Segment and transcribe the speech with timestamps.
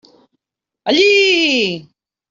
[0.89, 1.11] Allí!